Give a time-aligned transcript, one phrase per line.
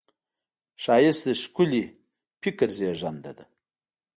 [0.83, 1.83] ښایست د ښکلي
[2.41, 3.45] فکر زېږنده ده